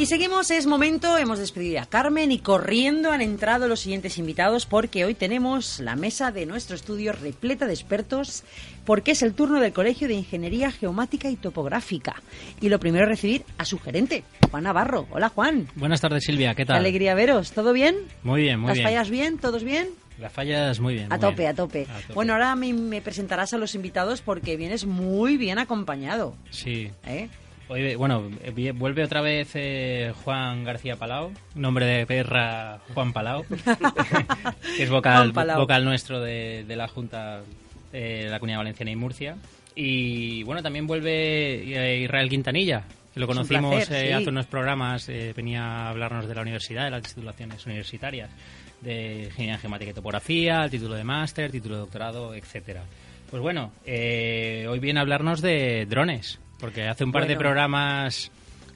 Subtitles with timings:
[0.00, 4.64] Y seguimos, es momento, hemos despedido a Carmen y corriendo han entrado los siguientes invitados
[4.64, 8.42] porque hoy tenemos la mesa de nuestro estudio repleta de expertos
[8.86, 12.14] porque es el turno del Colegio de Ingeniería Geomática y Topográfica.
[12.62, 15.06] Y lo primero es recibir a su gerente, Juan Navarro.
[15.10, 15.68] Hola Juan.
[15.74, 16.78] Buenas tardes Silvia, ¿qué Qué tal?
[16.78, 17.94] alegría veros, ¿todo bien?
[18.22, 18.86] Muy bien, muy ¿Las bien.
[18.86, 19.36] fallas bien?
[19.36, 19.88] ¿Todos bien?
[20.18, 21.12] Las fallas muy bien.
[21.12, 21.50] A muy tope, bien.
[21.50, 22.14] a tope, A tope.
[22.14, 26.34] Bueno, ahora me, me presentarás a los invitados porque vienes muy bien acompañado.
[26.48, 26.90] Sí.
[27.04, 27.28] ¿eh?
[27.72, 28.28] Hoy, bueno,
[28.74, 33.44] vuelve otra vez eh, Juan García Palau, nombre de perra Juan Palau,
[34.76, 35.60] que es vocal, Palau.
[35.60, 37.42] vocal nuestro de, de la Junta
[37.92, 39.36] eh, de la Comunidad Valenciana y Murcia.
[39.76, 42.82] Y bueno, también vuelve eh, Israel Quintanilla,
[43.14, 44.12] que lo conocimos placer, eh, sí.
[44.14, 48.30] hace unos programas, venía a hablarnos de la universidad, de las titulaciones universitarias,
[48.80, 52.82] de Ingeniería Geomática y Topografía, el título de máster, título de doctorado, etcétera.
[53.30, 57.40] Pues bueno, eh, hoy viene a hablarnos de drones, porque hace un par de Bueno.
[57.40, 58.30] programas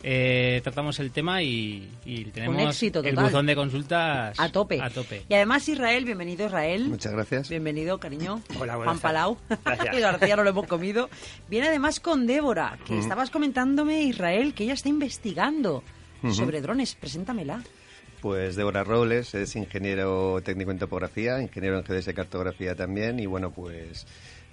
[0.06, 4.78] eh, tratamos el tema y, y tenemos éxito el buzón de consultas A tope.
[4.82, 5.24] A tope.
[5.28, 6.88] Y además Israel, bienvenido Israel.
[6.88, 7.48] Muchas gracias.
[7.48, 8.42] Bienvenido, cariño.
[8.60, 9.38] Hola, Juan buenas Palau.
[9.64, 9.96] Gracias.
[9.96, 11.08] y García no lo hemos comido.
[11.48, 15.82] Viene además con Débora, que estabas comentándome, Israel, que ella está investigando
[16.32, 16.94] sobre drones.
[16.96, 17.62] Preséntamela.
[18.20, 23.50] Pues Débora Robles es ingeniero técnico en topografía, ingeniero en GDS cartografía también y bueno,
[23.50, 24.06] pues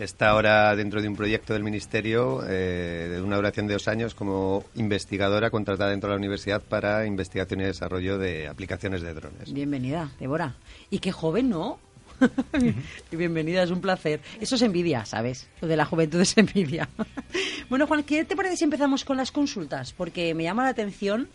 [0.03, 4.15] está ahora dentro de un proyecto del Ministerio eh, de una duración de dos años
[4.15, 9.53] como investigadora contratada dentro de la universidad para investigación y desarrollo de aplicaciones de drones.
[9.53, 10.55] Bienvenida, Débora.
[10.89, 11.79] Y qué joven, ¿no?
[13.11, 14.21] bienvenida, es un placer.
[14.39, 15.49] Eso es envidia, ¿sabes?
[15.61, 16.89] Lo de la juventud es envidia.
[17.69, 19.93] bueno, Juan, ¿qué te parece si empezamos con las consultas?
[19.93, 21.29] Porque me llama la atención,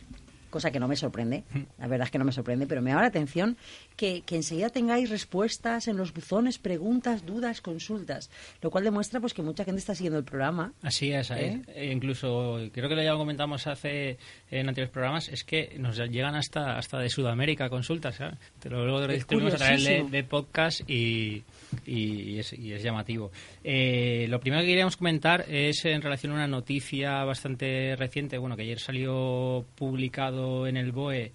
[0.57, 1.45] cosa que no me sorprende,
[1.79, 3.59] la verdad es que no me sorprende, pero me llama la atención
[3.95, 8.31] que, que enseguida tengáis respuestas en los buzones, preguntas, dudas, consultas,
[8.63, 10.73] lo cual demuestra pues que mucha gente está siguiendo el programa.
[10.81, 11.61] Así es, ¿Eh?
[11.69, 14.17] eh, incluso creo que lo ya comentamos hace
[14.51, 18.39] en anteriores programas, es que nos llegan hasta hasta de Sudamérica consultas, ¿sabes?
[18.63, 21.45] Pero luego lo distribuimos a través de, de podcast y,
[21.85, 23.31] y, es, y es llamativo.
[23.63, 28.57] Eh, lo primero que queríamos comentar es en relación a una noticia bastante reciente, bueno,
[28.57, 31.33] que ayer salió publicado en el BOE.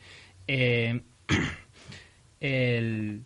[0.48, 1.02] eh,
[2.40, 3.22] el,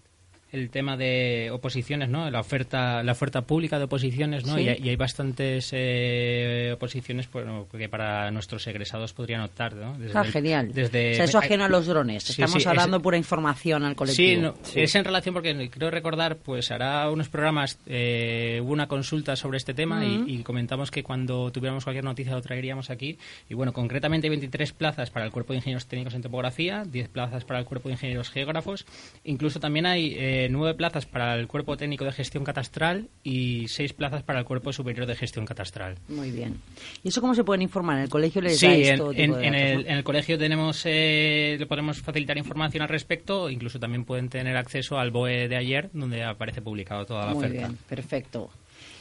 [0.51, 2.29] el tema de oposiciones, ¿no?
[2.31, 4.55] La oferta, la oferta pública de oposiciones, ¿no?
[4.55, 4.61] Sí.
[4.61, 9.97] Y, hay- y hay bastantes eh, oposiciones bueno, que para nuestros egresados podrían optar, ¿no?
[9.97, 10.71] Desde Ah, el- genial.
[10.73, 12.23] Desde, o sea, eso ajeno a los drones.
[12.23, 14.41] Sí, Estamos sí, hablando es- pura información al Sí, colectivo.
[14.41, 19.35] no, es en relación porque creo recordar, pues hará unos programas, eh, hubo una consulta
[19.35, 23.17] sobre este tema y, comentamos que cuando tuviéramos cualquier noticia lo traeríamos aquí.
[23.49, 27.43] Y bueno, concretamente 23 plazas para el cuerpo de ingenieros técnicos en topografía, 10 plazas
[27.45, 28.85] para el cuerpo de ingenieros geógrafos.
[29.23, 33.93] Incluso también hay eh, 9 plazas para el cuerpo técnico de gestión catastral y 6
[33.93, 35.97] plazas para el cuerpo superior de gestión catastral.
[36.07, 36.61] Muy bien.
[37.03, 37.97] ¿Y eso cómo se pueden informar?
[37.97, 41.65] ¿En el colegio les Sí, dais en, en- el, en el colegio tenemos, eh, le
[41.65, 46.23] podemos facilitar información al respecto, incluso también pueden tener acceso al BOE de ayer, donde
[46.23, 47.67] aparece publicado toda la Muy oferta.
[47.67, 48.49] bien, perfecto.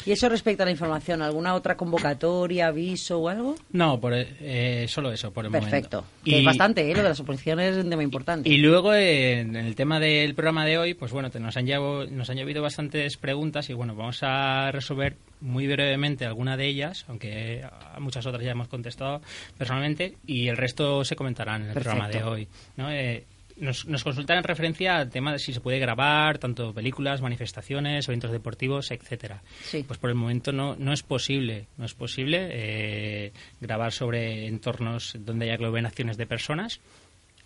[0.07, 1.23] ¿Y eso respecto a la información?
[1.23, 3.55] ¿Alguna otra convocatoria, aviso o algo?
[3.73, 6.03] No, por, eh, solo eso, por el Perfecto.
[6.03, 6.23] momento.
[6.23, 6.95] Que es bastante, ¿eh?
[6.95, 8.47] Lo de las oposiciones es un tema importante.
[8.51, 11.65] Y luego, eh, en el tema del programa de hoy, pues bueno, te- nos han,
[11.67, 16.67] llevo- nos han llovido bastantes preguntas y bueno, vamos a resolver muy brevemente alguna de
[16.67, 19.23] ellas, aunque a muchas otras ya hemos contestado
[19.57, 21.97] personalmente y el resto se comentarán en el Perfecto.
[21.99, 22.49] programa de hoy.
[22.77, 22.91] ¿no?
[22.91, 23.25] Eh,
[23.57, 28.09] nos, nos consultan en referencia al tema de si se puede grabar tanto películas, manifestaciones,
[28.09, 29.43] eventos deportivos, etcétera.
[29.63, 29.85] Sí.
[29.87, 35.17] Pues por el momento no, no es posible, no es posible eh, grabar sobre entornos
[35.19, 36.81] donde haya aglomeraciones de personas,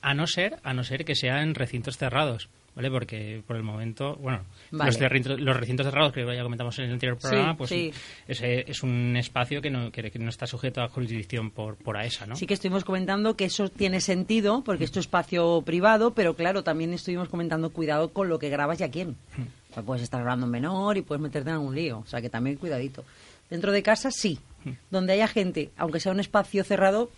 [0.01, 2.93] a no ser, a no ser que sean recintos cerrados, ¿vale?
[2.93, 4.93] Porque por el momento, bueno, Vale.
[4.93, 7.93] los, recintos, los recintos cerrados que ya comentamos en el anterior programa, Sí, pues sí.
[8.29, 11.97] Es, es un espacio que no, que, que no está sujeto a jurisdicción por, por
[11.97, 12.37] AESA, ¿no?
[12.37, 16.63] Sí que estuvimos comentando que eso tiene sentido porque es tu espacio privado, pero claro,
[16.63, 19.17] también estuvimos comentando cuidado con lo que grabas y a quién.
[19.75, 21.99] Pues puedes estar grabando en menor y puedes meterte en algún lío.
[21.99, 23.05] O sea que también cuidadito.
[23.51, 24.39] Dentro de casa sí.
[24.89, 27.11] Donde haya gente, aunque sea un espacio cerrado,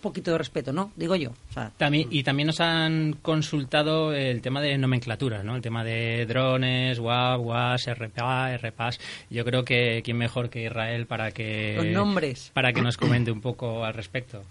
[0.00, 0.92] poquito de respeto, ¿no?
[0.96, 1.30] Digo yo.
[1.30, 5.56] O sea, También, y también nos han consultado el tema de nomenclaturas, ¿no?
[5.56, 9.00] El tema de drones, WAP, WAS, RPA, RPAS.
[9.30, 11.74] Yo creo que quién mejor que Israel para que...
[11.76, 12.50] Los nombres.
[12.54, 14.42] Para que nos comente un poco al respecto.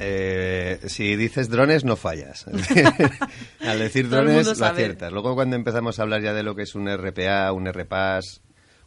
[0.00, 2.46] Eh, si dices drones, no fallas.
[3.60, 5.12] Al decir drones, lo aciertas.
[5.12, 8.42] Luego, cuando empezamos a hablar ya de lo que es un RPA, un RPAS,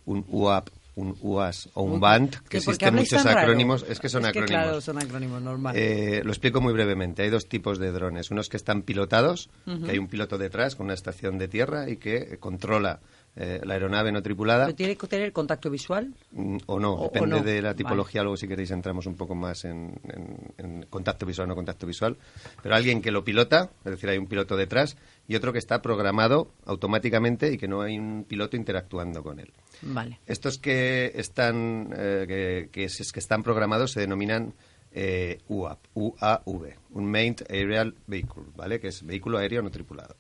[0.06, 3.40] un UAP, un UAS o un BAND, que ¿por qué existen muchos raro?
[3.40, 4.64] acrónimos, es que son Es que, acrónimos.
[4.64, 5.76] claro, son acrónimos, normal.
[5.78, 7.22] Eh, lo explico muy brevemente.
[7.24, 8.32] Hay dos tipos de drones.
[8.32, 9.50] Unos que están pilotados,
[9.86, 13.00] que hay un piloto detrás con una estación de tierra y que controla
[13.40, 14.66] eh, la aeronave no tripulada.
[14.66, 16.14] ¿Pero tiene que tener contacto visual?
[16.32, 17.44] Mm, O no, O- o depende no.
[17.44, 17.78] de la Vale.
[17.78, 18.24] tipología.
[18.24, 21.86] Luego, si queréis, entramos un poco más en, en- en contacto visual o no contacto
[21.86, 22.18] visual.
[22.64, 24.98] Pero alguien que lo pilota, es decir, hay un piloto detrás,
[25.28, 29.52] y otro que está programado automáticamente y que no hay un piloto interactuando con él.
[29.84, 30.20] Vale.
[30.26, 34.54] Estos que están, eh, que, que es- que están programados se denominan
[35.00, 38.80] eh, UAV, UAV, un Main Aerial Vehicle, ¿vale?
[38.80, 40.16] Que es vehículo aéreo no tripulado.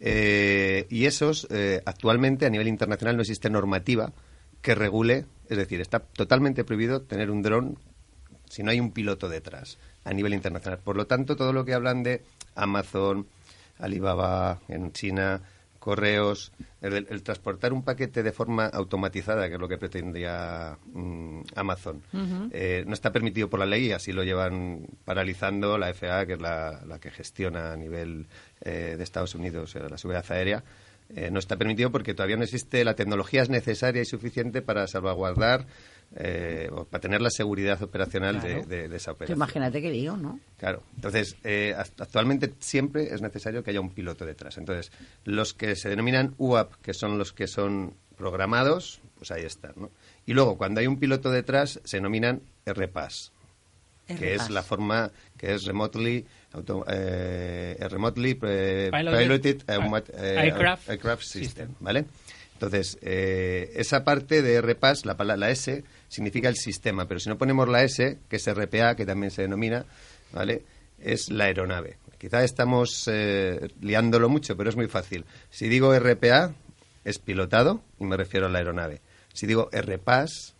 [0.00, 4.12] Eh, y esos, eh, actualmente a nivel internacional no existe normativa
[4.62, 7.78] que regule, es decir, está totalmente prohibido tener un dron
[8.48, 10.78] si no hay un piloto detrás a nivel internacional.
[10.78, 12.22] Por lo tanto, todo lo que hablan de
[12.54, 13.26] Amazon,
[13.78, 15.42] Alibaba en China,
[15.88, 16.52] correos,
[16.82, 22.02] el, el transportar un paquete de forma automatizada, que es lo que pretendía mm, Amazon,
[22.52, 26.34] eh, no está permitido por la ley y así lo llevan paralizando la FAA, que
[26.34, 28.26] es la, la que gestiona a nivel
[28.60, 30.62] eh, de Estados Unidos eh, la seguridad aérea.
[31.16, 34.86] Eh, no está permitido porque todavía no existe la tecnología es necesaria y suficiente para
[34.86, 35.66] salvaguardar
[36.16, 38.66] eh, o para tener la seguridad operacional de- Claro.
[38.66, 39.38] de, de esa Tú operación.
[39.38, 40.40] imagínate que lío, ¿no?
[40.56, 44.56] Claro, entonces eh, act- actualmente siempre es necesario que haya un piloto detrás.
[44.58, 44.90] Entonces,
[45.24, 49.90] los que se denominan UAP, que son los que son programados, pues ahí están, ¿no?
[50.26, 53.32] Y luego, cuando hay un piloto detrás, se denominan RPAS,
[54.06, 59.62] que es la forma que es remotely auto- eh, remotely eh, Piloted-
[60.16, 61.68] eh, aircraft aircraft system, system.
[61.80, 62.04] ¿vale?
[62.54, 67.28] Entonces, eh, esa parte de RPAS, la, pala- la S, significa el sistema, pero si
[67.28, 69.84] no ponemos la S, que es RPA, que también se denomina,
[70.32, 70.62] ¿vale?
[70.98, 71.98] Es la aeronave.
[72.18, 75.24] Quizá estamos eh, liándolo mucho, pero es muy fácil.
[75.50, 76.52] Si digo RPA,
[77.04, 79.00] es pilotado, y me refiero a la aeronave.
[79.32, 80.54] Si digo RPAS,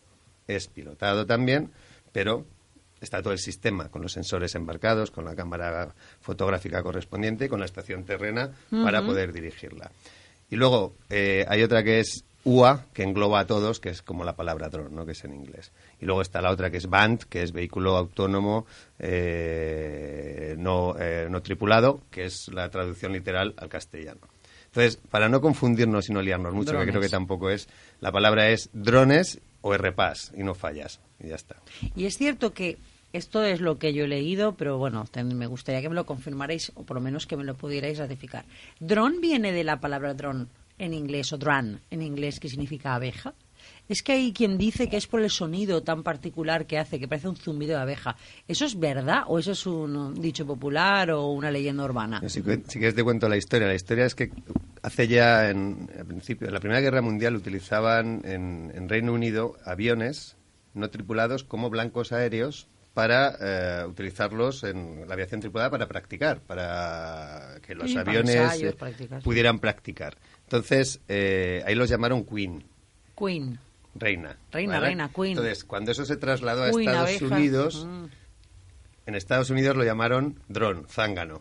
[0.46, 1.72] es pilotado también,
[2.12, 2.46] pero
[3.00, 7.66] está todo el sistema con los sensores embarcados, con la cámara fotográfica correspondiente, con la
[7.66, 9.90] estación terrena para poder dirigirla.
[10.50, 14.24] Y luego eh, hay otra que es UA, que engloba a todos, que es como
[14.24, 15.04] la palabra dron, ¿no?
[15.04, 15.72] que es en inglés.
[16.00, 18.66] Y luego está la otra que es BAND, que es vehículo autónomo
[18.98, 24.20] eh, no, eh, no tripulado, que es la traducción literal al castellano.
[24.66, 27.68] Entonces, para no confundirnos y no liarnos mucho, que creo que tampoco es,
[28.00, 31.56] la palabra es drones o RPAS, y no fallas, y ya está.
[31.96, 32.78] Y es cierto que
[33.12, 36.72] esto es lo que yo he leído, pero bueno, me gustaría que me lo confirmarais
[36.74, 38.44] o por lo menos que me lo pudierais ratificar.
[38.78, 40.48] ¿Dron viene de la palabra dron
[40.78, 43.34] en inglés o drone en inglés que significa abeja?
[43.88, 47.08] Es que hay quien dice que es por el sonido tan particular que hace, que
[47.08, 48.16] parece un zumbido de abeja.
[48.46, 52.20] ¿Eso es verdad o eso es un dicho popular o una leyenda urbana?
[52.28, 53.66] Si, si quieres te cuento la historia.
[53.66, 54.30] La historia es que
[54.82, 59.56] hace ya, en, al principio, en la Primera Guerra Mundial utilizaban en, en Reino Unido
[59.64, 60.36] aviones
[60.74, 67.60] no tripulados como blancos aéreos para eh, utilizarlos en la aviación tripulada para practicar, para
[67.64, 70.16] que los aviones ensayos, eh, pudieran practicar.
[70.42, 72.64] Entonces, eh, ahí los llamaron Queen,
[73.16, 73.56] Queen.
[73.94, 74.36] reina.
[74.50, 75.28] Reina, reina, Queen.
[75.38, 77.22] Entonces, cuando eso se trasladó a Queen, Estados.
[77.22, 78.04] Unidos, Mm.
[79.06, 81.40] en Estados Unidos lo llamaron dron, zángano.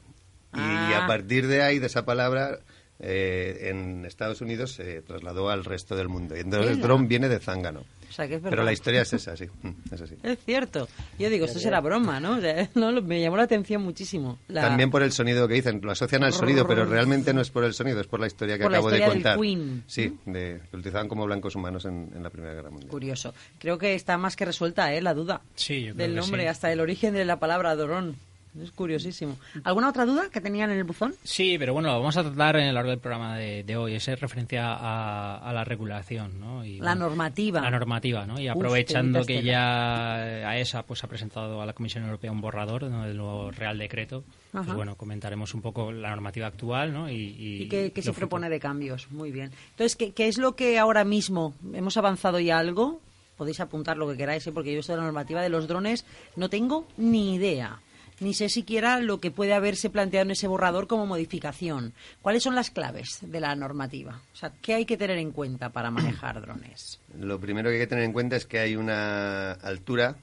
[0.53, 1.05] Y Ah.
[1.05, 2.59] a partir de ahí, de esa palabra,
[2.99, 6.37] eh, en Estados Unidos se trasladó al resto del mundo.
[6.37, 6.81] Y entonces Ela.
[6.85, 7.83] dron viene de zángano.
[8.17, 9.45] O sea, que es Pero la historia es esa, sí.
[9.61, 10.15] Mm, Es así.
[10.23, 10.87] Es cierto.
[11.19, 12.37] Yo digo, esto será broma, ¿no?
[12.37, 14.39] O sea, no, lo- me llamó la atención muchísimo.
[14.47, 17.51] La- También por el sonido que dicen, lo asocian al sonido, pero realmente no es
[17.51, 19.39] por el sonido, es por la historia que Por la acabo historia de del contar.
[19.39, 19.83] Queen.
[19.85, 22.89] Sí, de, que utilizaban como blancos humanos en, en la Primera Guerra Mundial.
[22.89, 23.35] Curioso.
[23.59, 25.01] Creo que está más que resuelta, ¿eh?
[25.03, 25.41] La duda.
[25.53, 26.47] Sí, yo creo Del que nombre, sí.
[26.47, 28.15] hasta el origen de la palabra dron.
[28.61, 29.37] Es curiosísimo.
[29.63, 31.13] ¿Alguna otra duda que tenían en el buzón?
[31.23, 33.95] Sí, pero bueno, lo vamos a tratar en el largo del programa de, de hoy.
[33.95, 36.65] Es en referencia a, a la regulación, ¿no?
[36.65, 37.61] Y, La bueno, normativa.
[37.61, 38.39] La normativa, ¿no?
[38.39, 43.03] Y aprovechando que ya AESA pues ha presentado a la Comisión Europea un borrador ¿no?
[43.03, 47.09] del nuevo Real Decreto, pues bueno, comentaremos un poco la normativa actual, ¿no?
[47.09, 49.09] Y, y, ¿Y qué, qué se propone de cambios?
[49.11, 49.51] Muy bien.
[49.71, 53.01] Entonces, ¿qué, qué es lo que ahora mismo hemos avanzado ya algo?
[53.37, 54.51] Podéis apuntar lo que queráis, ¿eh?
[54.51, 57.79] porque yo esto de la normativa de los drones no tengo ni idea.
[58.19, 61.93] Ni sé siquiera lo que puede haberse planteado en ese borrador como modificación.
[62.21, 64.21] ¿Cuáles son las claves de la normativa?
[64.33, 66.99] O sea, ¿qué hay que tener en cuenta para manejar drones?
[67.19, 70.15] Lo primero que hay que tener en cuenta es que hay una altura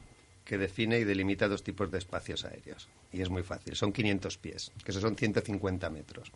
[0.45, 2.89] que define y delimita dos tipos de espacios aéreos.
[3.13, 3.77] Y es muy fácil.
[3.77, 6.33] Son 500 pies, que eso son 150 metros.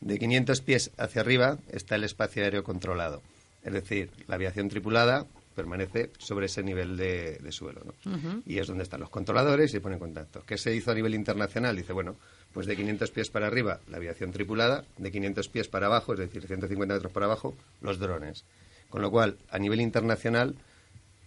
[0.00, 3.22] De 500 pies hacia arriba está el espacio aéreo controlado.
[3.62, 7.82] Es decir, la aviación tripulada permanece sobre ese nivel de, suelo.
[7.84, 8.42] ¿no?
[8.46, 10.42] Y es donde están los controladores y se pone en contacto.
[10.46, 11.76] ¿Qué se hizo a nivel internacional?
[11.76, 12.16] Dice, bueno,
[12.52, 16.20] pues de 500 pies para arriba la aviación tripulada, de 500 pies para abajo, es
[16.20, 18.44] decir, 150 metros para abajo, los drones.
[18.90, 20.54] Con lo cual, a nivel internacional,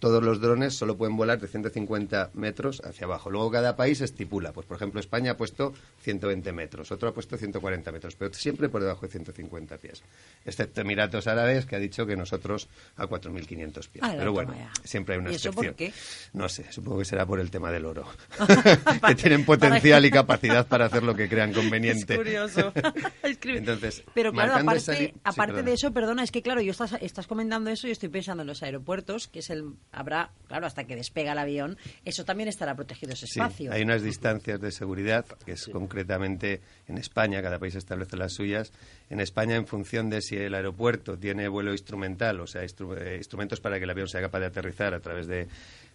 [0.06, 3.28] todos los drones solo pueden volar de 150 metros hacia abajo.
[3.28, 4.52] Luego cada país estipula.
[4.52, 8.68] Pues, por ejemplo, España ha puesto 120 metros, otro ha puesto 140 metros, pero siempre
[8.68, 10.04] por debajo de 150 pies.
[10.44, 14.04] Excepto Emiratos Árabes, que ha dicho que nosotros a 4.500 pies.
[14.16, 15.74] Pero bueno, siempre hay una ¿Y eso excepción.
[15.74, 15.92] por qué?
[16.34, 18.06] No sé, supongo que será por el tema del oro.
[19.08, 22.12] que tienen potencial y capacidad para hacer lo que crean conveniente.
[22.14, 22.72] Es curioso.
[23.42, 26.70] Entonces, Pero claro, aparte, esa li- sí, aparte de eso, perdona, es que claro, yo
[26.70, 29.64] estás, estás comentando eso y estoy pensando en los aeropuertos, que es el
[29.96, 33.72] habrá, claro, hasta que despega el avión, eso también estará protegido ese Sí, espacio.
[33.72, 38.72] hay unas distancias de seguridad, que es concretamente en España, cada país establece las suyas.
[39.10, 43.16] En España, en función de si el aeropuerto tiene vuelo instrumental, o sea, instru- eh,
[43.16, 45.48] instrumentos para que el avión sea capaz de aterrizar a través de,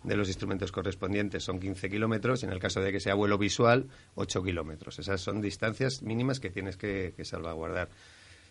[0.03, 3.37] de los instrumentos correspondientes, son 15 kilómetros, y en el caso de que sea vuelo
[3.37, 4.97] visual, 8 kilómetros.
[4.97, 7.89] Esas son distancias mínimas que tienes que, que salvaguardar.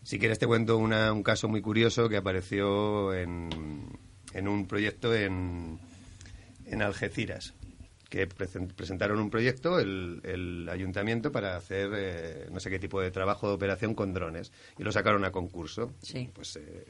[0.03, 3.51] Si quieres te cuento una- un caso muy curioso que apareció en,
[4.35, 5.79] en un proyecto en,
[6.67, 7.55] en Algeciras,
[8.09, 13.01] que presen- presentaron un proyecto el, el ayuntamiento para hacer eh, no sé qué tipo
[13.01, 15.93] de trabajo de operación con drones y lo sacaron a concurso.
[16.03, 16.29] Sí.
[16.33, 16.85] Pues eh,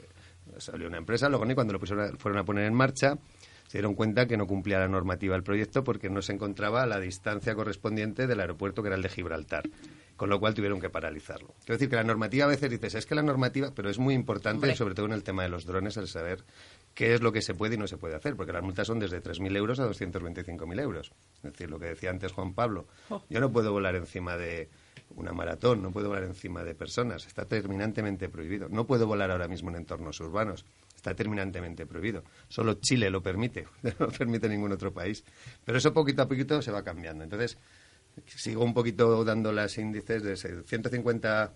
[0.58, 3.18] salió una empresa, luego y cuando lo pusieron fueron a poner en marcha
[3.68, 6.86] se dieron cuenta que no cumplía la normativa el proyecto porque no se encontraba a
[6.86, 9.62] la distancia correspondiente del aeropuerto que era el de Gibraltar.
[10.20, 11.54] Con lo cual tuvieron que paralizarlo.
[11.60, 14.12] Quiero decir que la normativa a veces dices, es que la normativa, pero es muy
[14.12, 14.76] importante, Hombre.
[14.76, 16.44] sobre todo en el tema de los drones, el saber
[16.92, 18.98] qué es lo que se puede y no se puede hacer, porque las multas son
[18.98, 21.10] desde 3.000 euros a 225.000 euros.
[21.36, 22.86] Es decir, lo que decía antes Juan Pablo,
[23.30, 24.68] yo no puedo volar encima de
[25.16, 28.68] una maratón, no puedo volar encima de personas, está terminantemente prohibido.
[28.68, 32.24] No puedo volar ahora mismo en entornos urbanos, está terminantemente prohibido.
[32.46, 35.24] Solo Chile lo permite, no lo permite ningún otro país.
[35.64, 37.24] Pero eso poquito a poquito se va cambiando.
[37.24, 37.56] Entonces,
[38.26, 41.54] sigo un poquito dando las índices de ese 150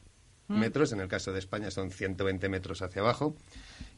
[0.48, 3.36] metros, en el caso de España son 120 metros hacia abajo,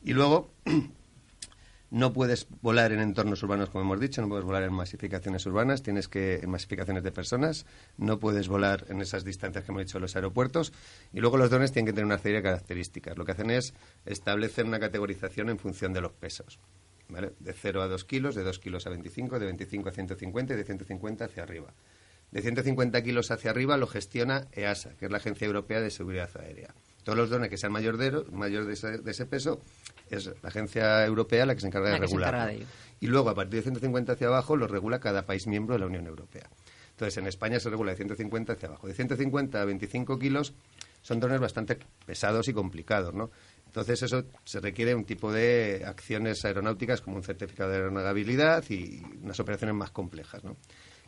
[0.03, 0.51] y luego
[1.91, 5.83] no puedes volar en entornos urbanos, como hemos dicho, no puedes volar en masificaciones urbanas,
[5.83, 9.99] tienes que en masificaciones de personas, no puedes volar en esas distancias que hemos dicho
[9.99, 10.73] en los aeropuertos,
[11.13, 13.17] y luego los drones tienen que tener una serie de características.
[13.17, 16.59] Lo que hacen es establecer una categorización en función de los pesos.
[17.09, 17.33] ¿vale?
[17.39, 20.57] De 0 a 2 kilos, de 2 kilos a 25, de 25 a 150 y
[20.57, 21.73] de 150 hacia arriba.
[22.37, 26.29] De 150 kilos hacia arriba lo gestiona EASA, que es la Agencia Europea de Seguridad
[26.39, 26.75] Aérea.
[27.03, 29.63] Todos los drones que sean mayor de, mayor de, ese, de ese peso
[30.11, 32.67] es la Agencia Europea la que se encarga La de ello.
[33.01, 35.87] Y luego, a partir de 150 hacia abajo, lo regula cada país miembro de la
[35.87, 36.47] Unión Europea.
[36.91, 38.87] Entonces, en España se regula de 150 hacia abajo.
[38.87, 40.53] De 150 a 25 kilos
[41.01, 43.31] son drones bastante pesados y complicados, ¿no?
[43.65, 49.03] Entonces, eso se requiere un tipo de acciones aeronáuticas como un certificado de aeronavegabilidad y
[49.23, 50.59] unas operaciones más complejas, ¿no?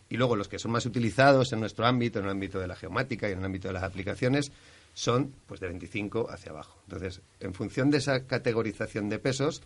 [0.09, 2.77] Y luego los que son más utilizados en nuestro ámbito, en el ámbito de la
[2.77, 4.53] geomática y en el ámbito de las aplicaciones,
[4.95, 6.79] son pues de 25 hacia abajo.
[6.87, 9.63] Entonces, en función de esa categorización de pesos,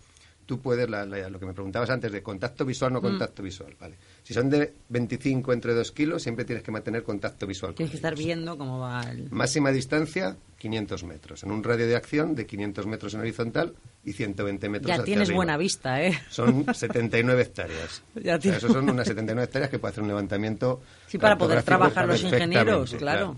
[0.46, 3.02] tú puedes, la- la- lo que me preguntabas antes de contacto visual, no Mm.
[3.02, 3.96] contacto visual, ¿vale?
[4.22, 7.74] Si son de 25 entre 2 kilos, siempre tienes que mantener contacto visual.
[7.74, 9.30] Tienes con que estar viendo cómo va el...
[9.30, 11.42] Máxima distancia, 500 metros.
[11.42, 15.04] En un radio de acción de 500 metros en horizontal y 120 metros Ya hacia
[15.04, 15.36] tienes arriba.
[15.36, 16.18] buena vista, ¿eh?
[16.30, 18.02] Son 79 hectáreas.
[18.14, 20.80] Ya O sea, tienes- eso son unas 79 hectáreas que puede hacer un levantamiento.
[21.08, 23.36] Sí, para poder trabajar los ingenieros, claro.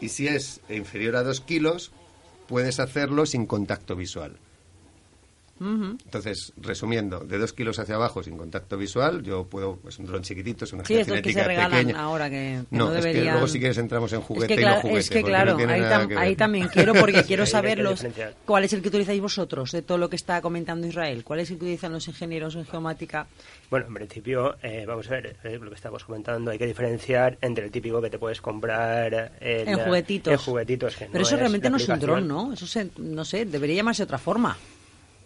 [0.00, 1.90] Y si es inferior a 2 kilos,
[2.46, 4.36] puedes hacerlo sin contacto visual.
[5.60, 10.22] Entonces, resumiendo, de 2 kilos hacia abajo sin contacto visual, yo puedo, pues un dron
[10.22, 12.00] chiquitito, es una Sí, que cinética se regalan pequeña.
[12.00, 13.34] ahora que, que no, no, es que deberían...
[13.34, 14.98] luego si quieres entramos en Es juguete que, y no juguete.
[15.00, 18.04] es que claro, no ahí, tam- que también quiero, porque quiero que saberlos.
[18.46, 21.24] ¿Cuál es el que utilizáis vosotros de todo lo que está comentando Israel?
[21.24, 23.26] ¿Cuál es el que utilizan los ingenieros en geomática?
[23.70, 27.36] Bueno, en principio, eh, vamos a ver, eh, lo que estamos comentando, hay que diferenciar
[27.40, 30.32] entre el típico que te puedes comprar en, En juguetitos.
[30.32, 32.52] en juguetitos que Pero no eso es realmente no es un dron, ¿no?
[32.52, 34.56] Eso se- no sé, debería llamarse de otra forma.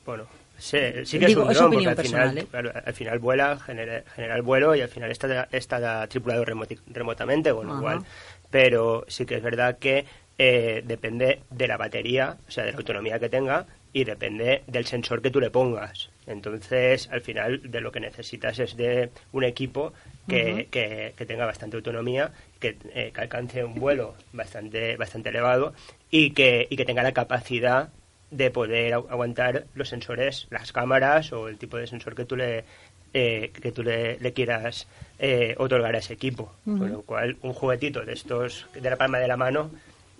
[0.04, 0.26] Bueno,
[0.58, 2.48] sí, sí que Digo, es un es dron, opinión porque al personal, final, ¿eh?
[2.50, 7.52] claro, al final vuela, genera, genera el vuelo y al final está, está tripulado remotamente,
[7.52, 8.04] con lo cual.
[8.50, 10.04] Pero sí que es verdad que
[10.38, 14.86] eh, depende de la batería, o sea, de la autonomía que tenga y depende del
[14.86, 16.10] sensor que tú le pongas.
[16.26, 19.92] Entonces, al final, de lo que necesitas es de un equipo
[20.28, 25.74] que, que, que tenga bastante autonomía, que, eh, que alcance un vuelo bastante, bastante elevado
[26.10, 27.90] y que, y que tenga la capacidad
[28.32, 32.34] de poder agu- aguantar los sensores, las cámaras o el tipo de sensor que tú
[32.34, 32.64] le,
[33.14, 36.52] eh, que tú le, le quieras eh, otorgar a ese equipo.
[36.64, 39.70] Con lo cual, un juguetito de estos, de la palma de la mano,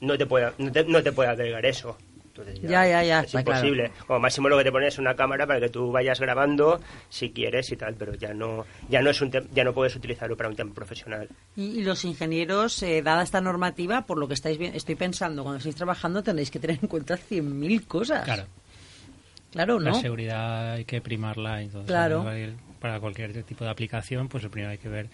[0.01, 1.97] no te puede, no te, no te puede agregar eso.
[2.35, 3.59] Entonces Ya, ya, ya, Es está claro.
[3.67, 3.91] imposible.
[4.07, 7.31] Como máximo lo que te pones es una cámara para que tú vayas grabando si
[7.31, 10.49] quieres y tal, pero ya no, ya no, es un ya no puedes utilizarlo para
[10.49, 11.29] un tema profesional.
[11.57, 15.59] Y, y los ingenieros, eh, dada esta normativa, por lo que estáis estoy pensando, cuando
[15.59, 18.25] estáis trabajando tendréis que tener en cuenta 100.000 cosas.
[18.25, 18.47] Claro.
[19.51, 20.01] Claro, La ¿no?
[20.01, 21.61] seguridad hay que primarla.
[21.61, 22.25] Entonces, Claro.
[22.81, 25.09] Para cualquier tipo de aplicación, pues lo primero hay que ver,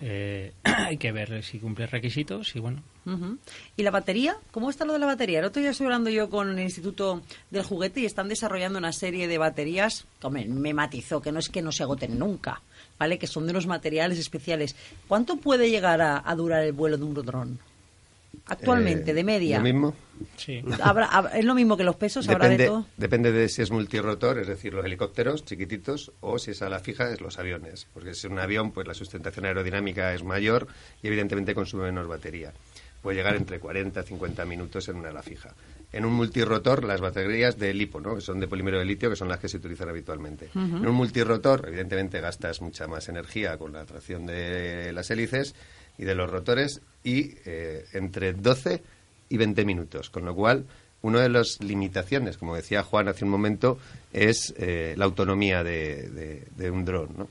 [0.00, 2.82] eh, hay que ver si cumple requisitos y bueno.
[3.76, 4.36] ¿Y la batería?
[4.52, 5.40] ¿Cómo está lo de la batería?
[5.40, 8.92] El otro día estoy hablando yo con el Instituto del Juguete y están desarrollando una
[8.92, 12.60] serie de baterías, hombre, me matizó, que no es que no se agoten nunca,
[12.98, 13.18] ¿vale?
[13.18, 14.76] Que son de unos materiales especiales.
[15.08, 17.58] ¿Cuánto puede llegar a, a durar el vuelo de un dron?
[18.46, 19.58] Actualmente, Eh, de media.
[19.58, 19.94] Lo mismo.
[20.36, 20.62] Sí.
[20.82, 22.28] Habrá- habrá- ¿Es lo mismo que los pesos?
[22.28, 22.86] ¿Habrá de Depende, todo?
[22.96, 26.78] depende de si es multirotor, es decir, los helicópteros chiquititos, o si es a la
[26.80, 27.86] fija, es los aviones.
[27.94, 30.68] Porque si es un avión, pues la sustentación aerodinámica es mayor
[31.02, 32.52] y evidentemente consume menos batería.
[33.02, 35.54] Puede llegar entre 40 y 50 minutos en una ala fija.
[35.92, 38.14] En un multirotor, las baterías de lipo, ¿no?
[38.14, 40.50] que son de polímero de litio, que son las que se utilizan habitualmente.
[40.54, 45.54] En un multirotor, evidentemente, gastas mucha más energía con la tracción de las hélices
[45.98, 48.82] y de los rotores, y eh, entre 12
[49.30, 50.10] y 20 minutos.
[50.10, 50.66] Con lo cual,
[51.02, 53.78] una de las limitaciones, como decía Juan hace un momento,
[54.12, 57.08] es eh, la autonomía de, de- de un dron.
[57.16, 57.28] ¿no?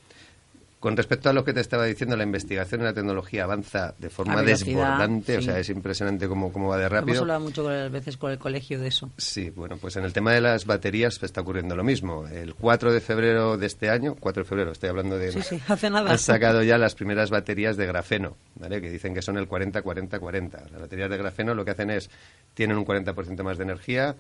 [0.80, 4.10] Con respecto a lo que te estaba diciendo, la investigación y la tecnología avanza de
[4.10, 7.16] forma desbordante, o sea, es impresionante cómo, cómo va de rápido.
[7.16, 9.10] Hemos hablado mucho a veces con el colegio de eso.
[9.18, 12.26] Sí, bueno, pues en el tema de las baterías está ocurriendo lo mismo.
[12.28, 15.34] El 4 de febrero de este año, 4 de febrero, estoy hablando de...
[15.34, 16.12] Sí, sí, hace nada.
[16.12, 18.82] Han sacado ya las primeras baterías de grafeno, ¿vale?
[18.82, 20.70] Que dicen que son el 40-40-40.
[20.72, 22.10] Las baterías de grafeno lo que hacen es,
[22.54, 24.16] tienen un 40% más de energía,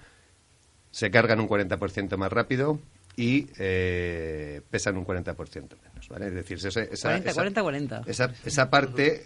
[0.91, 2.79] se cargan un 40% más rápido
[3.15, 5.35] y eh, pesan un 40%
[5.81, 6.27] menos, ¿vale?
[6.27, 8.01] Es decir, esa, esa, 40, esa- 40, 40.
[8.05, 9.25] esa, esa parte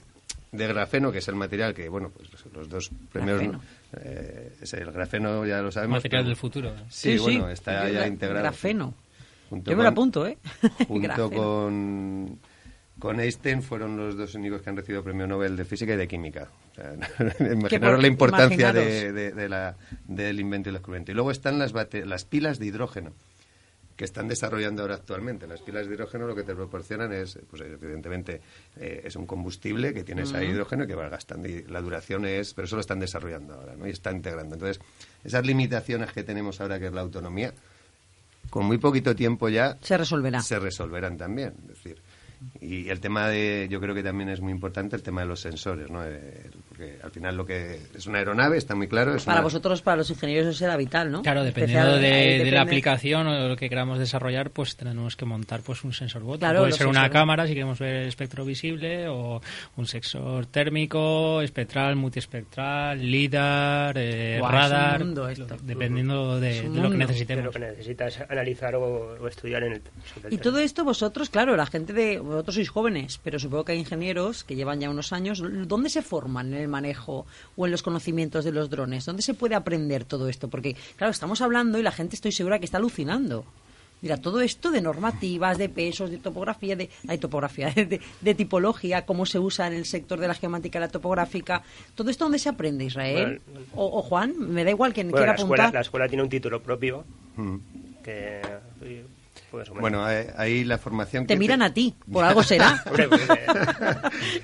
[0.52, 3.44] de grafeno, que es el material que, bueno, pues los, dos primeros...
[3.96, 5.98] Eh, es el grafeno ya lo sabemos.
[5.98, 6.74] Material pero- del futuro.
[6.90, 8.42] Sí, bueno, está Yo ya gra- integrado.
[8.44, 8.94] Grafeno.
[9.50, 10.38] Junto Yo me lo con- apunto, ¿eh?
[10.88, 12.40] Junto con,
[12.98, 16.08] con Einstein fueron los dos únicos que han recibido premio Nobel de Física y de
[16.08, 16.50] Química.
[16.72, 16.94] O sea,
[17.52, 18.86] imaginaros por- la importancia imaginaros.
[18.86, 19.76] de, de- de la,
[20.08, 21.12] del invento y el descubrimiento.
[21.12, 23.14] Y luego están las, bate- las pilas de hidrógeno
[24.04, 25.48] que están desarrollando ahora actualmente.
[25.48, 28.42] Las pilas de hidrógeno lo que te proporcionan es, pues evidentemente,
[28.76, 31.48] eh, es un combustible que tienes ahí hidrógeno y que va gastando.
[31.48, 33.88] Y la duración es, pero eso lo están desarrollando ahora, ¿no?
[33.88, 34.56] Y está integrando.
[34.56, 34.84] Entonces,
[35.24, 37.54] esas limitaciones que tenemos ahora, que es la autonomía,
[38.50, 40.42] con muy poquito tiempo ya Se resolverá.
[40.42, 41.54] se resolverán también.
[41.62, 42.02] Es decir,
[42.62, 45.40] y el tema de, yo creo que también es muy importante el tema de los
[45.42, 46.04] sensores, ¿no?
[46.06, 49.16] Eh, porque al final lo que es una aeronave, está muy claro.
[49.16, 51.22] Es Para una- vosotros, para los ingenieros, eso será vital, ¿no?
[51.22, 55.62] Claro, dependiendo de, la aplicación o de lo que queramos desarrollar, pues tenemos que montar
[55.62, 56.40] pues un sensor bot.
[56.40, 57.14] Claro, Puede ser una sensores.
[57.20, 59.42] cámara si queremos ver el espectro visible o
[59.76, 65.48] un sensor térmico, espectral, multiespectral, LIDAR, eh, Buah, es un radar, mundo esto.
[65.64, 67.46] dependiendo de, Es un de lo que de necesitemos.
[67.46, 69.82] lo que necesitas analizar o, o estudiar en el,
[70.32, 72.20] Y todo esto vosotros, claro, la gente de...
[72.34, 75.42] Vosotros sois jóvenes, pero supongo que hay ingenieros que llevan ya unos años.
[75.68, 79.06] ¿Dónde se forman en el manejo o en los conocimientos de los drones?
[79.06, 80.50] ¿Dónde se puede aprender todo esto?
[80.50, 83.46] Porque, claro, estamos hablando y la gente estoy segura que está alucinando.
[84.02, 89.06] Mira, todo esto de normativas, de pesos, de topografía, de, hay topografía, de, de tipología,
[89.06, 91.64] cómo se usa en el sector de la geomática y la topográfica.
[91.96, 93.42] ¿Todo esto dónde se aprende, Israel?
[93.46, 95.74] Bueno, o, o Juan, me da igual quien Bueno, quiera la escuela, apuntar.
[95.76, 97.06] la escuela tiene un título propio
[97.38, 97.58] Mm.
[98.04, 98.42] que
[99.54, 102.84] pues, bueno, eh, ahí la formación Te que miran a ti, por algo será.
[102.90, 103.38] Pues, eh,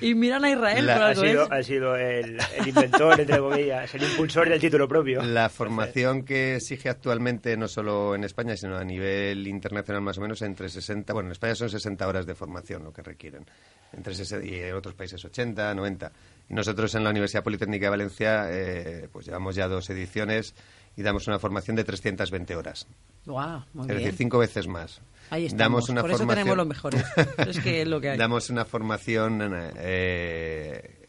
[0.02, 1.50] y miran a Israel, La- por ha algo sido, es.
[1.50, 5.20] ha sido el, el inventor, entre comillas, el impulsor del título propio.
[5.22, 10.20] La formación que exige actualmente, no solo en España, sino a nivel internacional más o
[10.20, 13.44] menos, entre 60, bueno, en España son 60 horas de formación lo que requieren,
[13.92, 16.12] entre 60 y en otros países 80, 90.
[16.48, 20.54] Y nosotros en la Universidad Politécnica de Valencia, eh, pues llevamos ya dos ediciones
[20.96, 22.86] y damos una formación de 320 horas.
[23.26, 23.98] Muy es bien.
[23.98, 25.00] decir, cinco veces más.
[25.30, 25.86] Ahí estamos.
[25.86, 27.04] Damos una Por eso formación- tenemos los mejores.
[27.48, 28.18] es que es lo que hay.
[28.18, 29.40] Damos una formación
[29.76, 31.06] eh,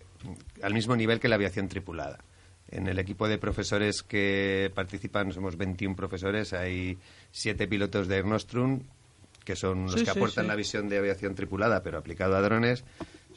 [0.61, 2.19] al mismo nivel que la aviación tripulada.
[2.69, 6.97] En el equipo de profesores que participan, somos 21 profesores, hay
[7.31, 8.81] siete pilotos de Air Nostrum,
[9.43, 10.47] que son los Sí, que sí, aportan sí.
[10.47, 12.85] la visión de aviación tripulada, pero aplicado a drones.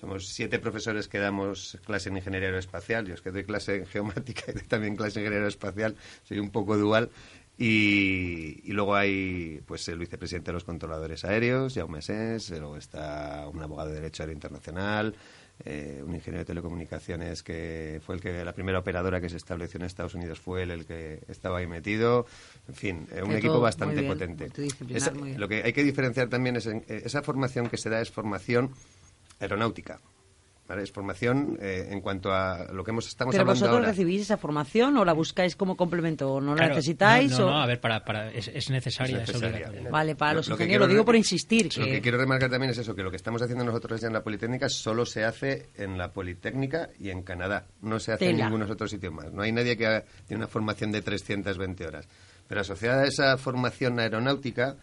[0.01, 3.07] Somos siete profesores que damos clase en ingeniería aeroespacial.
[3.07, 5.97] Yo es que doy clase en geomática y doy también clase en ingeniería aeroespacial.
[6.25, 7.11] Soy un poco dual.
[7.57, 13.47] Y, y luego hay pues el vicepresidente de los controladores aéreos, Jaume Sens, luego está
[13.53, 15.15] un abogado de Derecho Aéreo Internacional,
[15.65, 19.79] eh, un ingeniero de telecomunicaciones que fue el que la primera operadora que se estableció
[19.79, 22.27] en Estados Unidos fue él el que estaba ahí metido.
[22.67, 24.51] En fin, eh, un equipo bastante bien, potente.
[24.97, 28.01] Esa- lo que hay que diferenciar también es en- eh, esa formación que se da
[28.01, 28.73] es formación
[29.39, 30.01] aeronáutica.
[30.69, 30.83] ¿Vale?
[30.83, 33.89] Es formación eh, en cuanto a lo que hemos estamos Pero hablando vosotros ahora.
[33.91, 37.45] recibís esa formación o la buscáis como complemento o no la Claro, necesitáis No, no,
[37.47, 39.91] o- no, a ver, para, para, es, es necesaria, Es es, necesaria.
[39.91, 41.71] Vale, para Lo- los lo que ingenieros, lo digo por insistir.
[41.77, 44.07] Lo que- que quiero remarcar también es eso, que lo que estamos haciendo nosotros ya
[44.09, 47.67] en la Politécnica solo se hace en la Politécnica y en Canadá.
[47.83, 49.33] No se hace en ningún otro sitio más.
[49.33, 52.09] No hay nadie que haga tiene una formación de 320 horas.
[52.49, 54.77] Pero asociada a esa formación aeronáutica,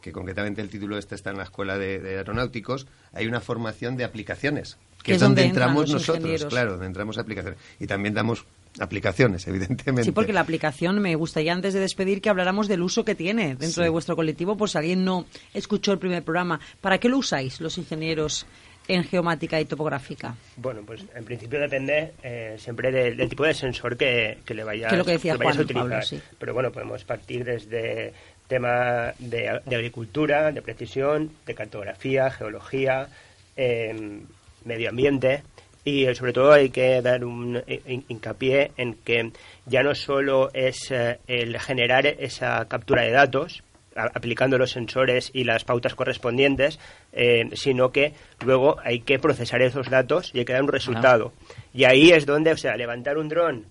[0.00, 3.96] que concretamente el título este está en la Escuela de, de Aeronáuticos, hay una formación
[3.96, 6.46] de aplicaciones, que es donde, entramos nosotros, ingenieros.
[6.52, 7.58] claro, donde entramos aplicaciones.
[7.80, 8.44] Y también damos
[8.80, 10.04] aplicaciones, evidentemente.
[10.04, 13.48] Sí, porque la aplicación me gustaría antes de despedir que habláramos del uso que tiene
[13.56, 13.82] dentro Sí.
[13.82, 16.60] de vuestro colectivo, por si alguien no escuchó el primer programa.
[16.80, 18.46] ¿Para qué lo usáis los ingenieros
[18.86, 20.34] en geomática y topográfica?
[20.56, 24.64] Bueno, pues en principio depende eh, siempre del, del tipo de sensor que, que le
[24.64, 25.88] vayas, Que es lo que decía vayas Juan a utilizar.
[25.90, 26.20] Pablo, sí.
[26.38, 28.12] Pero bueno, podemos partir desde
[28.46, 33.08] tema de, de agricultura, de precisión, de cartografía, geología,
[33.56, 34.20] eh,
[34.68, 35.42] medio ambiente.
[35.84, 39.32] Y eh, sobre todo hay que dar un eh, hin- hincapié en que
[39.66, 43.62] ya no solo es eh, el generar esa captura de datos,
[43.96, 46.78] a- aplicando los sensores y las pautas correspondientes,
[47.12, 48.12] eh, sino que
[48.44, 51.32] luego hay que procesar esos datos y hay que dar un resultado.
[51.72, 53.64] Y ahí es donde, o sea, levantar un dron,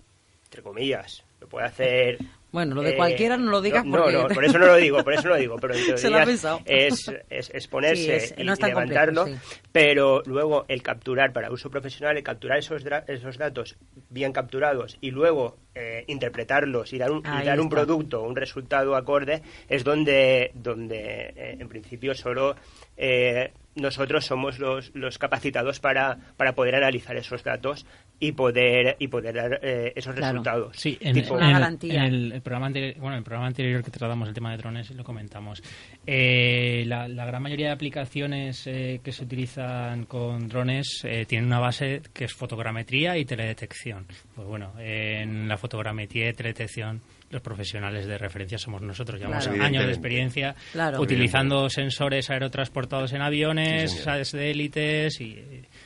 [0.46, 2.18] entre comillas, lo puede hacer...
[2.52, 4.76] Bueno, lo de eh, cualquiera no lo digas no, porque- No, por eso no lo
[4.78, 6.20] digo, por eso no lo digo, pero Se lo
[6.66, 9.36] es, es, es ponerse Sí, es- y, no complejo, levantarlo, sí.
[9.72, 13.76] pero luego el capturar para uso profesional, el capturar esos, esos datos
[14.10, 18.96] bien capturados y luego eh, interpretarlos y dar un, y dar un producto, un resultado
[18.96, 22.56] acorde, es donde, donde eh, en principio solo
[22.96, 27.86] eh, nosotros somos los, los capacitados para, para poder analizar esos datos
[28.20, 30.40] y poder y poder dar eh, esos Claro.
[30.40, 30.76] resultados.
[30.76, 32.06] Sí, en, Tipo- en Una garantía.
[32.06, 34.58] en el, el programa anterior, bueno, en el programa anterior que tratamos el tema de
[34.58, 35.62] drones lo comentamos.
[36.06, 41.48] Eh, la, la gran mayoría de aplicaciones eh, que se utilizan con drones eh, tienen
[41.48, 44.06] una base que es fotogrametría y teledetección.
[44.36, 49.20] Pues bueno, en la fotogrametría y teledetección los profesionales de referencia somos nosotros.
[49.20, 49.64] Llevamos Claro.
[49.64, 51.02] años de experiencia Claro.
[51.02, 54.04] utilizando sensores aerotransportados en aviones, Sí, señor.
[54.06, 55.44] SAES de élites y,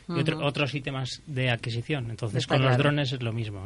[0.09, 2.09] y otro- otros sistemas de adquisición.
[2.09, 3.63] Entonces, Está con los drones es lo mismo.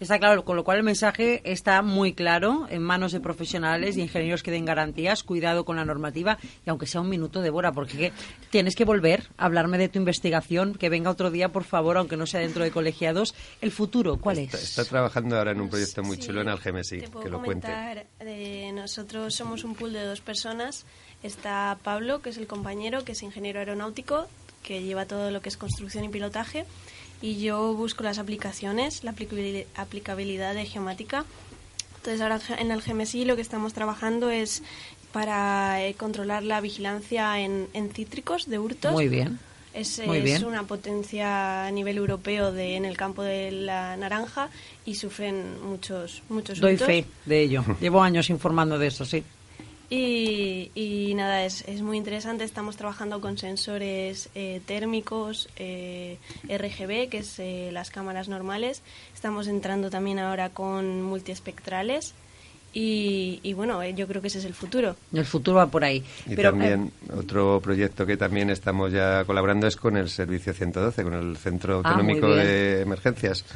[0.00, 4.02] Está claro, con lo cual el mensaje está muy claro en manos de profesionales y
[4.02, 7.96] ingenieros que den garantías, cuidado con la normativa y aunque sea un minuto, Débora, porque
[7.96, 8.12] que-
[8.50, 12.16] tienes que volver a hablarme de tu investigación, que venga otro día, por favor, aunque
[12.16, 13.34] no sea dentro de colegiados.
[13.60, 14.64] El futuro, ¿cuál Está, es?
[14.64, 17.66] está trabajando ahora en un proyecto muy Sí, chulo en Algemesí, que lo cuente.
[17.68, 20.84] comentar, eh, nosotros somos un pool de dos personas.
[21.22, 24.28] Está Pablo, que es el compañero, que es ingeniero aeronáutico,
[24.66, 26.64] que lleva todo lo que es construcción y pilotaje.
[27.22, 31.24] Y yo busco las aplicaciones, la aplicabili- aplicabilidad de geomática.
[31.96, 34.62] Entonces ahora en el GMSI lo que estamos trabajando es
[35.12, 38.92] para eh, controlar la vigilancia en, en cítricos de hurtos.
[38.92, 39.38] Muy bien.
[39.72, 40.44] Es, Muy es bien.
[40.46, 44.48] una potencia a nivel europeo de, en el campo de la naranja
[44.86, 46.86] y sufren muchos muchos Doy hurtos.
[46.86, 47.62] fe de ello.
[47.80, 49.22] Llevo años informando de eso, sí.
[49.88, 52.44] Y, y nada, es, es muy interesante.
[52.44, 56.18] Estamos trabajando con sensores eh, térmicos, eh,
[56.48, 58.82] RGB, que es eh, las cámaras normales.
[59.14, 62.14] Estamos entrando también ahora con multiespectrales.
[62.78, 64.96] Y, y bueno, eh, yo creo que ese es el futuro.
[65.10, 66.04] El futuro va por ahí.
[66.26, 70.52] Y Pero, también eh, otro proyecto que también estamos ya colaborando es con el Servicio
[70.52, 73.46] 112, con el Centro Ah, Autonómico de Emergencias,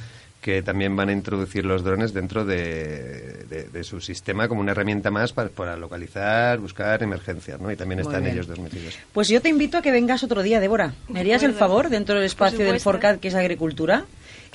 [0.41, 4.73] que también van a introducir los drones dentro de, de- de su sistema como una
[4.73, 7.71] herramienta más para, para localizar, buscar emergencias, ¿no?
[7.71, 8.35] Y también Muy están bien.
[8.35, 8.99] ellos dos metidos.
[9.13, 10.95] Pues yo te invito a que vengas otro día, Débora.
[11.09, 11.59] ¿Me harías el acuerdo.
[11.69, 12.81] favor dentro del espacio del.
[12.81, 14.05] Forcat, que es agricultura?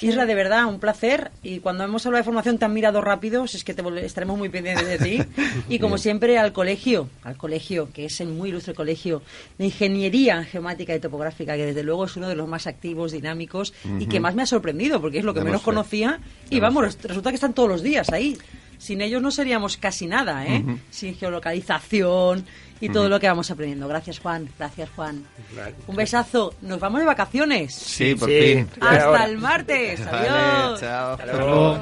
[0.01, 1.31] Isra, de verdad, un placer.
[1.41, 4.49] Y cuando hemos hablado de formación tan mirado rápido, si es que te estaremos muy
[4.49, 5.23] pendientes de ti.
[5.69, 9.21] Y como siempre, al colegio, al colegio, que es el muy ilustre colegio
[9.58, 13.73] de Ingeniería Geomática y Topográfica, que desde luego es uno de los más activos, dinámicos
[13.99, 16.19] y que más me ha sorprendido, porque es lo que menos conocía.
[16.49, 18.38] Y vamos, resulta que están todos los días ahí.
[18.78, 20.64] Sin ellos no seríamos casi nada, ¿eh?
[20.90, 22.46] Sin geolocalización
[22.82, 23.88] y todo lo que vamos aprendiendo.
[23.88, 24.50] Gracias, Juan.
[24.58, 25.26] Gracias, Juan.
[25.56, 25.76] Vale.
[25.88, 26.54] Un besazo.
[26.62, 27.74] Nos vamos de vacaciones.
[27.74, 28.40] Sí, por sí.
[28.40, 28.70] fin.
[28.82, 30.06] Hasta el martes.
[30.06, 30.80] Vale, Adiós.
[30.80, 31.14] chao.
[31.14, 31.82] Hasta luego.